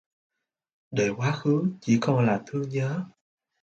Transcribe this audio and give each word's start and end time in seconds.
Để 0.91 1.09
quá 1.17 1.31
khứ 1.31 1.63
chỉ 1.81 1.97
còn 2.01 2.25
là 2.25 2.41
thương 2.47 2.69
nhớ 2.69 3.03